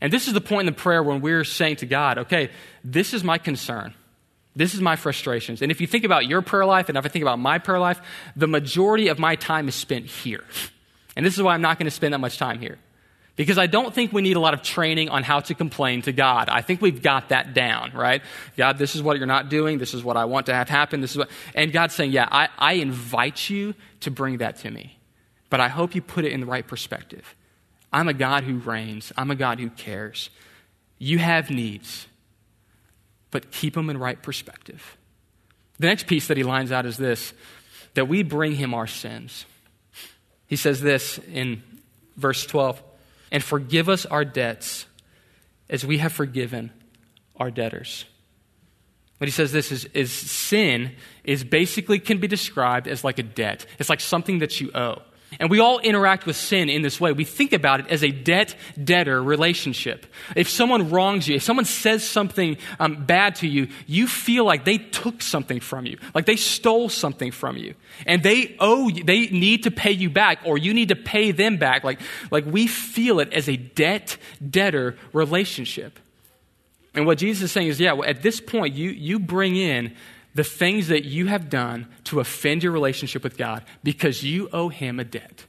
[0.00, 2.50] And this is the point in the prayer when we're saying to God, okay,
[2.84, 3.94] this is my concern.
[4.56, 5.62] This is my frustrations.
[5.62, 7.78] And if you think about your prayer life, and if I think about my prayer
[7.78, 8.00] life,
[8.34, 10.44] the majority of my time is spent here.
[11.16, 12.78] And this is why I'm not going to spend that much time here.
[13.36, 16.12] Because I don't think we need a lot of training on how to complain to
[16.12, 16.48] God.
[16.48, 18.20] I think we've got that down, right?
[18.56, 19.78] God, this is what you're not doing.
[19.78, 21.00] This is what I want to have happen.
[21.00, 24.70] This is what, and God's saying, yeah, I, I invite you to bring that to
[24.72, 24.98] me.
[25.50, 27.36] But I hope you put it in the right perspective.
[27.92, 29.12] I'm a God who reigns.
[29.16, 30.30] I'm a God who cares.
[30.98, 32.08] You have needs,
[33.30, 34.96] but keep him in right perspective.
[35.78, 37.32] The next piece that he lines out is this
[37.94, 39.44] that we bring him our sins.
[40.46, 41.62] He says this in
[42.16, 42.82] verse 12
[43.30, 44.86] and forgive us our debts
[45.68, 46.70] as we have forgiven
[47.36, 48.04] our debtors.
[49.18, 50.92] What he says this is, is sin
[51.24, 53.66] is basically can be described as like a debt.
[53.78, 55.02] It's like something that you owe.
[55.38, 57.12] And we all interact with sin in this way.
[57.12, 60.06] We think about it as a debt debtor relationship.
[60.34, 64.64] If someone wrongs you, if someone says something um, bad to you, you feel like
[64.64, 67.74] they took something from you, like they stole something from you.
[68.06, 71.30] And they owe you, they need to pay you back, or you need to pay
[71.30, 71.84] them back.
[71.84, 74.16] Like, like we feel it as a debt
[74.50, 75.98] debtor relationship.
[76.94, 79.94] And what Jesus is saying is, yeah, well, at this point, you, you bring in
[80.38, 84.68] the things that you have done to offend your relationship with God because you owe
[84.68, 85.46] Him a debt.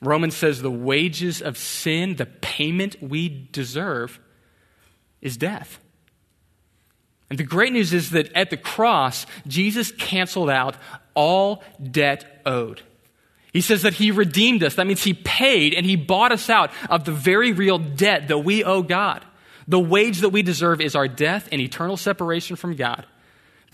[0.00, 4.18] Romans says the wages of sin, the payment we deserve,
[5.22, 5.78] is death.
[7.30, 10.74] And the great news is that at the cross, Jesus canceled out
[11.14, 12.82] all debt owed.
[13.52, 14.74] He says that he redeemed us.
[14.74, 18.38] That means he paid and he bought us out of the very real debt that
[18.38, 19.24] we owe God.
[19.68, 23.06] The wage that we deserve is our death and eternal separation from God.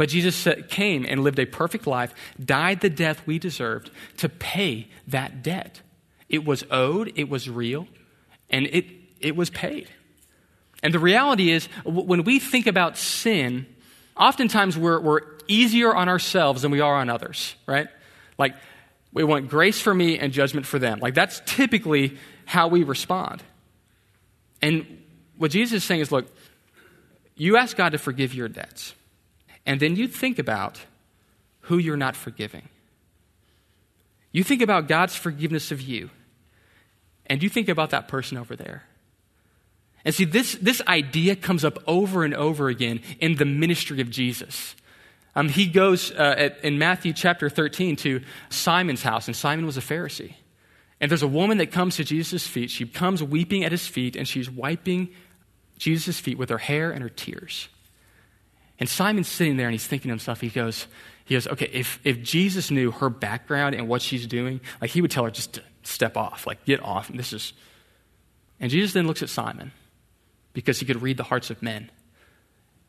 [0.01, 4.89] But Jesus came and lived a perfect life, died the death we deserved to pay
[5.09, 5.83] that debt.
[6.31, 7.87] It was owed, it was real,
[8.49, 8.87] and it,
[9.21, 9.91] it was paid.
[10.83, 13.67] And the reality is, when we think about sin,
[14.17, 17.89] oftentimes we're, we're easier on ourselves than we are on others, right?
[18.39, 18.55] Like,
[19.13, 21.01] we want grace for me and judgment for them.
[21.01, 23.43] Like, that's typically how we respond.
[24.63, 25.03] And
[25.37, 26.35] what Jesus is saying is look,
[27.37, 28.95] you ask God to forgive your debts.
[29.67, 30.81] And then you think about
[31.63, 32.69] who you're not forgiving.
[34.33, 36.11] You think about God's forgiveness of you,
[37.27, 38.85] and you think about that person over there.
[40.05, 44.11] And see, this, this idea comes up over and over again in the ministry of
[44.11, 44.75] Jesus.
[45.37, 49.77] Um, he goes uh, at, in Matthew chapter 13 to Simon's house, and Simon was
[49.77, 50.35] a Pharisee.
[51.01, 52.71] And there's a woman that comes to Jesus' feet.
[52.71, 55.11] She comes weeping at his feet, and she's wiping
[55.79, 57.69] Jesus' feet with her hair and her tears.
[58.81, 60.87] And Simon's sitting there and he's thinking to himself, he goes,
[61.27, 65.03] he goes, okay, if, if Jesus knew her background and what she's doing, like he
[65.03, 67.11] would tell her just to step off, like get off.
[67.11, 67.53] And this is,
[68.59, 69.73] and Jesus then looks at Simon
[70.55, 71.91] because he could read the hearts of men.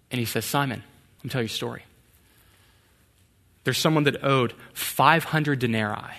[0.09, 0.81] And he says, Simon,
[1.19, 1.83] let me tell you a story.
[3.65, 6.15] There's someone that owed 500 denarii,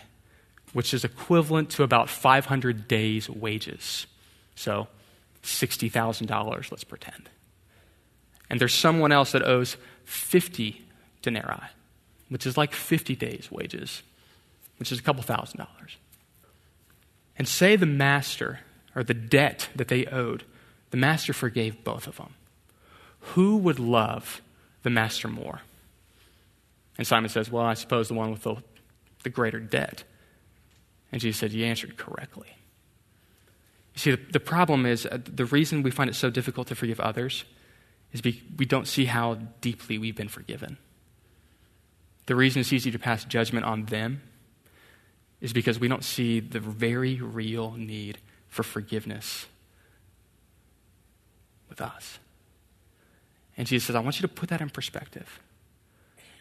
[0.74, 4.06] which is equivalent to about 500 days' wages.
[4.54, 4.87] So
[5.42, 7.30] $60,000, let's pretend
[8.53, 10.85] and there's someone else that owes 50
[11.23, 11.71] denarii,
[12.29, 14.03] which is like 50 days' wages,
[14.79, 15.97] which is a couple thousand dollars.
[17.38, 18.61] And say the master,
[18.95, 20.45] or the debt that they owed,
[20.91, 22.35] the master forgave both of them.
[23.21, 24.43] Who would love
[24.83, 25.62] the master more?
[26.99, 28.57] And Simon says, Well, I suppose the one with the,
[29.23, 30.05] the greater debt.
[31.11, 32.55] And Jesus said, You answered correctly.
[33.94, 36.75] You see, the, the problem is uh, the reason we find it so difficult to
[36.75, 37.46] forgive others
[38.13, 40.79] is we don't see how deeply we've been forgiven.
[42.27, 44.23] The reason it's easy to pass judgment on them
[45.40, 49.46] is because we don't see the very real need for forgiveness
[51.69, 52.19] with us.
[53.56, 55.40] And Jesus says, I want you to put that in perspective.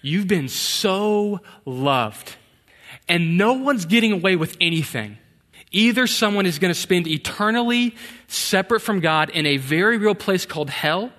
[0.01, 2.35] You've been so loved,
[3.07, 5.17] and no one's getting away with anything.
[5.71, 7.95] Either someone is going to spend eternally
[8.27, 11.11] separate from God in a very real place called hell,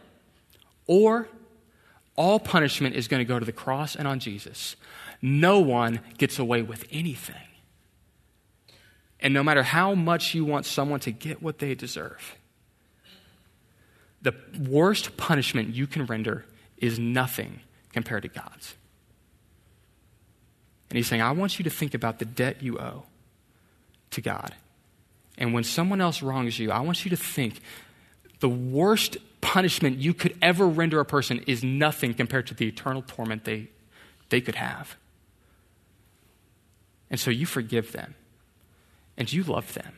[0.86, 1.28] or
[2.16, 4.76] all punishment is going to go to the cross and on Jesus.
[5.24, 7.36] no one gets away with anything.
[9.20, 12.36] And no matter how much you want someone to get what they deserve,
[14.20, 14.34] the
[14.68, 16.44] worst punishment you can render
[16.76, 17.60] is nothing
[17.92, 18.74] compared to God's.
[20.90, 23.04] And he's saying, I want you to think about the debt you owe
[24.10, 24.54] to God.
[25.38, 27.60] And when someone else wrongs you, I want you to think
[28.40, 29.16] the worst
[29.52, 33.68] punishment you could ever render a person is nothing compared to the eternal torment they,
[34.30, 34.96] they could have.
[37.10, 38.14] And so you forgive them,
[39.18, 39.92] and you love them,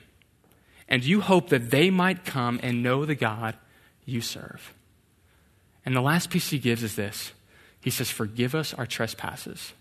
[0.89, 3.57] and you hope that they might come and know the God
[4.05, 4.75] you serve.
[5.87, 7.31] And the last piece he gives is this
[7.81, 9.73] He says, Forgive us our trespasses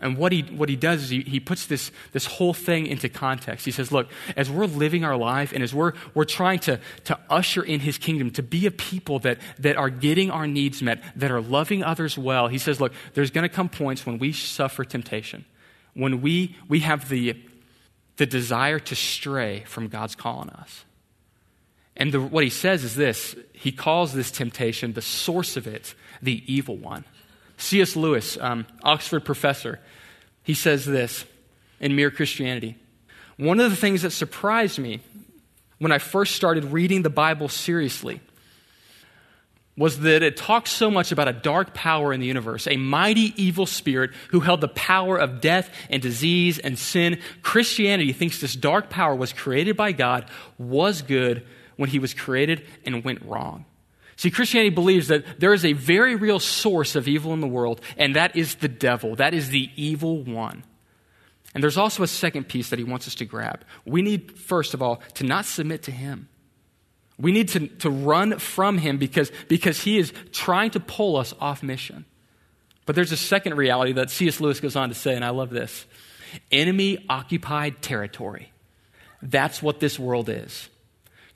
[0.00, 3.08] and what he, what he does is he, he puts this, this whole thing into
[3.08, 3.64] context.
[3.64, 7.18] He says, Look, as we're living our life and as we're, we're trying to, to
[7.28, 11.02] usher in his kingdom, to be a people that, that are getting our needs met,
[11.16, 14.32] that are loving others well, he says, Look, there's going to come points when we
[14.32, 15.44] suffer temptation,
[15.94, 17.36] when we, we have the,
[18.18, 20.84] the desire to stray from God's call on us.
[21.96, 25.96] And the, what he says is this he calls this temptation, the source of it,
[26.22, 27.04] the evil one.
[27.58, 27.96] C.S.
[27.96, 29.80] Lewis, um, Oxford professor,
[30.42, 31.24] he says this
[31.80, 32.76] in Mere Christianity.
[33.36, 35.00] One of the things that surprised me
[35.78, 38.20] when I first started reading the Bible seriously
[39.76, 43.32] was that it talks so much about a dark power in the universe, a mighty
[43.40, 47.20] evil spirit who held the power of death and disease and sin.
[47.42, 50.28] Christianity thinks this dark power was created by God,
[50.58, 51.46] was good
[51.76, 53.64] when he was created, and went wrong.
[54.18, 57.80] See, Christianity believes that there is a very real source of evil in the world,
[57.96, 59.14] and that is the devil.
[59.14, 60.64] That is the evil one.
[61.54, 63.64] And there's also a second piece that he wants us to grab.
[63.86, 66.28] We need, first of all, to not submit to him.
[67.16, 71.32] We need to, to run from him because, because he is trying to pull us
[71.40, 72.04] off mission.
[72.86, 74.40] But there's a second reality that C.S.
[74.40, 75.86] Lewis goes on to say, and I love this
[76.50, 78.50] enemy occupied territory.
[79.22, 80.68] That's what this world is.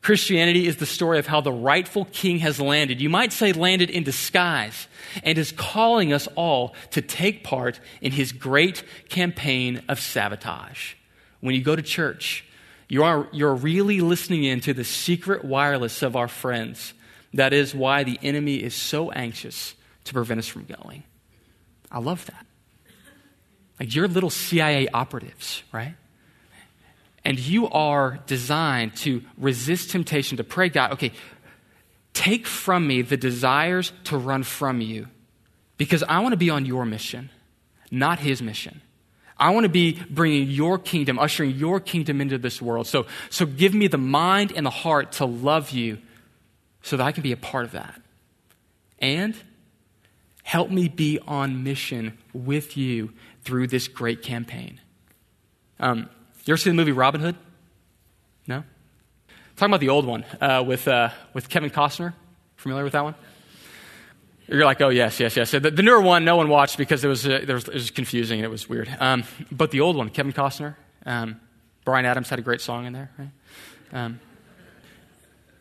[0.02, 3.00] Christianity is the story of how the rightful king has landed.
[3.00, 4.88] You might say landed in disguise
[5.22, 10.94] and is calling us all to take part in his great campaign of sabotage.
[11.40, 12.44] When you go to church,
[12.88, 16.94] you are, you're really listening in to the secret wireless of our friends.
[17.34, 19.74] That is why the enemy is so anxious
[20.04, 21.04] to prevent us from going.
[21.92, 22.44] I love that.
[23.78, 25.94] Like you're little CIA operatives, right?
[27.24, 31.12] And you are designed to resist temptation, to pray, God, okay,
[32.14, 35.06] take from me the desires to run from you
[35.76, 37.30] because I want to be on your mission,
[37.90, 38.80] not his mission.
[39.38, 42.86] I want to be bringing your kingdom, ushering your kingdom into this world.
[42.86, 45.98] So, so give me the mind and the heart to love you
[46.82, 48.00] so that I can be a part of that.
[49.00, 49.34] And
[50.44, 53.12] help me be on mission with you
[53.42, 54.80] through this great campaign.
[55.80, 56.08] Um,
[56.44, 57.36] you ever see the movie Robin Hood?
[58.46, 58.64] No?
[59.56, 62.14] Talking about the old one uh, with, uh, with Kevin Costner.
[62.56, 63.14] Familiar with that one?
[64.48, 65.52] You're like, oh, yes, yes, yes.
[65.52, 68.40] The, the newer one, no one watched because it was, uh, was, it was confusing
[68.40, 68.94] and it was weird.
[68.98, 70.76] Um, but the old one, Kevin Costner,
[71.06, 71.40] um,
[71.84, 73.30] Bryan Adams had a great song in there, right?
[73.92, 74.20] Um,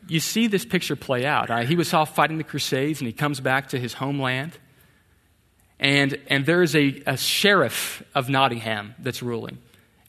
[0.08, 1.66] you see this picture play out.
[1.66, 4.58] He was off fighting the Crusades and he comes back to his homeland.
[5.80, 9.60] And, and there is a, a sheriff of Nottingham that's ruling.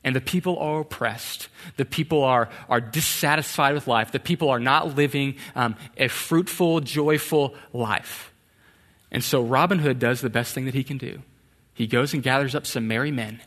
[0.04, 1.48] And the people are oppressed.
[1.76, 4.10] The people are, are dissatisfied with life.
[4.10, 8.32] The people are not living um, a fruitful, joyful life.
[9.12, 11.22] And so Robin Hood does the best thing that he can do.
[11.74, 13.40] He goes and gathers up some merry men.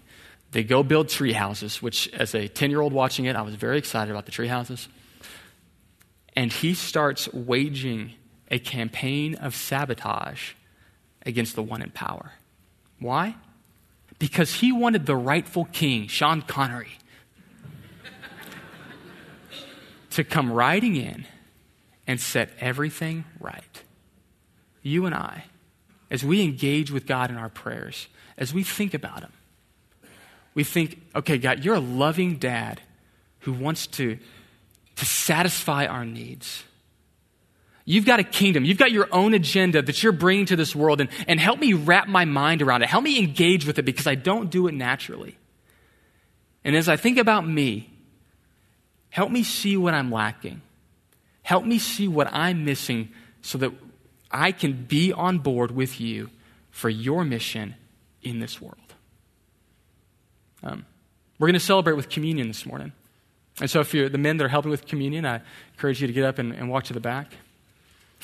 [0.51, 3.55] They go build tree houses, which, as a 10 year old watching it, I was
[3.55, 4.87] very excited about the tree houses.
[6.35, 8.13] And he starts waging
[8.49, 10.53] a campaign of sabotage
[11.25, 12.33] against the one in power.
[12.99, 13.35] Why?
[14.25, 16.97] Because he wanted the rightful king, Sean Connery,
[20.09, 21.27] to come riding in
[22.07, 23.83] and set everything right.
[24.81, 25.43] You and I,
[26.09, 29.31] as we engage with God in our prayers, as we think about Him,
[30.55, 32.81] we think, okay, God, you're a loving dad
[33.41, 34.17] who wants to,
[34.95, 36.63] to satisfy our needs.
[37.85, 38.65] You've got a kingdom.
[38.65, 41.73] You've got your own agenda that you're bringing to this world, and, and help me
[41.73, 42.89] wrap my mind around it.
[42.89, 45.37] Help me engage with it because I don't do it naturally.
[46.63, 47.91] And as I think about me,
[49.09, 50.61] help me see what I'm lacking.
[51.43, 53.09] Help me see what I'm missing
[53.43, 53.71] so that
[54.31, 56.31] I can be on board with you
[56.71, 57.75] for your mission
[58.23, 58.79] in this world.
[60.63, 60.87] Um,
[61.37, 62.93] we're going to celebrate with communion this morning.
[63.61, 65.41] And so, if you're the men that are helping with communion, I
[65.73, 67.31] encourage you to get up and, and walk to the back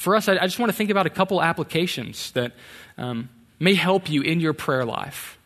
[0.01, 2.53] for us, I, I, just want to think about a couple applications that
[2.97, 3.29] um,
[3.59, 5.37] may help you in your prayer life.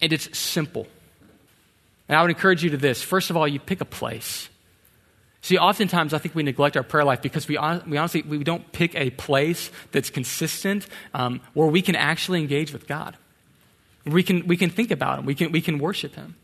[0.00, 0.86] And it's simple.
[2.08, 3.02] And I would encourage you to this.
[3.02, 4.48] First of all, you pick a place.
[5.42, 8.70] See, oftentimes I think we neglect our prayer life because we, we honestly we don't
[8.70, 13.16] pick a place that's consistent um, where we can actually engage with God.
[14.04, 16.36] We can, we can think about Him, we can, we can worship Him.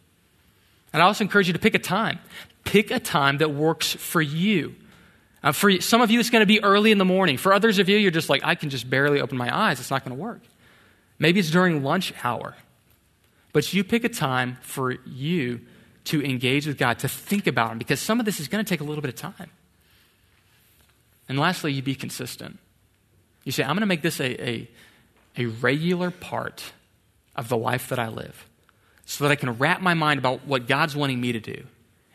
[0.93, 2.19] And I also encourage you to pick a time.
[2.65, 4.75] Pick a time that works for you.
[5.43, 7.37] Uh, for some of you, it's going to be early in the morning.
[7.37, 9.81] For others of you, you're just like, I can just barely open my eyes.
[9.81, 10.41] It's not going to work.
[11.19, 12.55] Maybe it's during lunch hour.
[13.53, 15.61] But you pick a time for you
[16.05, 18.69] to engage with God, to think about Him, because some of this is going to
[18.69, 19.51] take a little bit of time.
[21.29, 22.59] And lastly, you be consistent.
[23.45, 24.71] You say, I'm going to make this a, a,
[25.37, 26.73] a regular part
[27.35, 28.47] of the life that I live
[29.05, 31.65] so that I can wrap my mind about what God's wanting me to do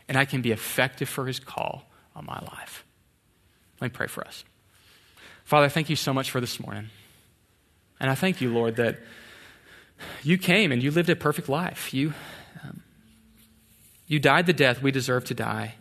[0.08, 1.84] and I can be effective for His call
[2.16, 2.84] on my life.
[3.80, 4.44] Let me pray for us.
[5.44, 6.90] Father, thank you so much for this morning.
[8.00, 8.98] And I thank you, Lord, that
[10.22, 11.92] you came and you lived a perfect life.
[11.92, 12.12] You,
[12.62, 12.82] um,
[14.06, 15.74] you died the death we deserve to die.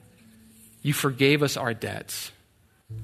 [0.82, 2.32] You forgave us our debts.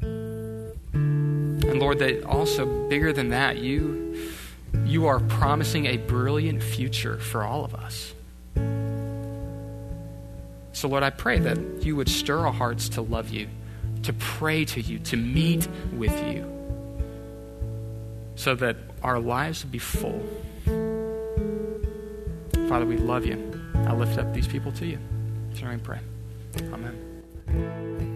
[0.02, 4.32] And Lord, that also bigger than that, you,
[4.86, 8.14] you are promising a brilliant future for all of us.
[10.72, 13.48] So, Lord, I pray that you would stir our hearts to love you,
[14.04, 16.46] to pray to you, to meet with you,
[18.36, 20.22] so that our lives would be full.
[22.68, 23.38] Father, we love you.
[23.76, 25.00] I lift up these people to you.
[25.54, 26.00] So I pray.
[26.72, 28.13] Amen.